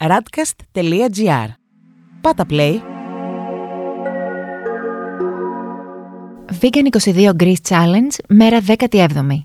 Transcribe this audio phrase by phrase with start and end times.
[0.00, 1.48] radcast.gr
[2.20, 2.78] Πάτα play!
[6.60, 9.40] Vegan 22 Greece Challenge, μέρα 17η.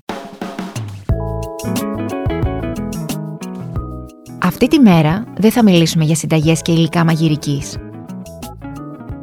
[4.38, 7.76] Αυτή τη μέρα δεν θα μιλήσουμε για συνταγές και υλικά μαγειρικής.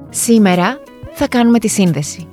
[0.09, 0.79] Σήμερα
[1.13, 2.30] θα κάνουμε τη σύνδεση.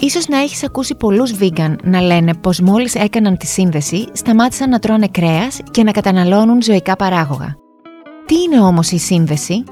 [0.00, 4.78] Ίσως να έχεις ακούσει πολλούς vegan να λένε πως μόλις έκαναν τη σύνδεση σταμάτησαν να
[4.78, 7.56] τρώνε κρέας και να καταναλώνουν ζωικά παράγωγα.
[8.26, 9.64] Τι είναι όμως η σύνδεση;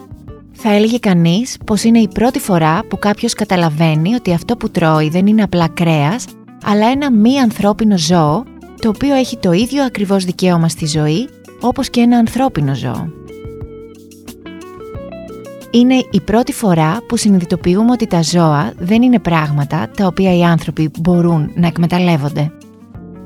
[0.53, 5.09] Θα έλεγε κανείς πως είναι η πρώτη φορά που κάποιος καταλαβαίνει ότι αυτό που τρώει
[5.09, 6.25] δεν είναι απλά κρέας,
[6.65, 8.45] αλλά ένα μη ανθρώπινο ζώο,
[8.81, 11.29] το οποίο έχει το ίδιο ακριβώς δικαίωμα στη ζωή,
[11.61, 13.13] όπως και ένα ανθρώπινο ζώο.
[15.77, 20.43] Είναι η πρώτη φορά που συνειδητοποιούμε ότι τα ζώα δεν είναι πράγματα τα οποία οι
[20.43, 22.53] άνθρωποι μπορούν να εκμεταλλεύονται.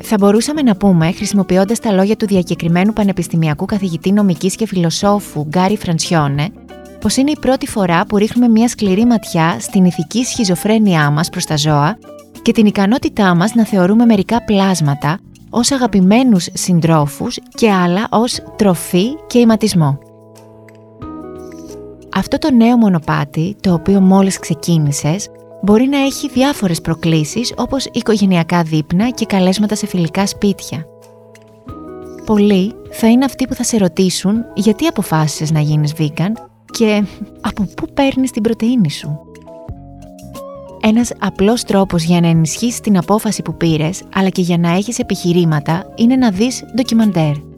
[0.03, 5.77] Θα μπορούσαμε να πούμε, χρησιμοποιώντας τα λόγια του διακεκριμένου πανεπιστημιακού καθηγητή νομικής και φιλοσόφου Γκάρι
[5.77, 6.49] Φραντσιόνε,
[7.01, 11.45] πως είναι η πρώτη φορά που ρίχνουμε μια σκληρή ματιά στην ηθική σχιζοφρένειά μας προς
[11.45, 11.99] τα ζώα
[12.43, 15.19] και την ικανότητά μας να θεωρούμε μερικά πλάσματα
[15.51, 20.10] ως αγαπημένους συντρόφους και άλλα ως τροφή και ηματισμό.
[22.21, 25.29] Αυτό το νέο μονοπάτι, το οποίο μόλις ξεκίνησες,
[25.63, 30.85] μπορεί να έχει διάφορες προκλήσεις όπως οικογενειακά δείπνα και καλέσματα σε φιλικά σπίτια.
[32.25, 36.33] Πολλοί θα είναι αυτοί που θα σε ρωτήσουν γιατί αποφάσισες να γίνεις vegan
[36.71, 37.05] και
[37.41, 39.19] από πού παίρνεις την πρωτεΐνη σου;
[40.81, 44.99] Ένας απλός τρόπος για να ενισχύσεις την απόφαση που πήρες, αλλά και για να έχεις
[44.99, 47.50] επιχειρήματα, είναι να δεις ντοκιμαντέρ.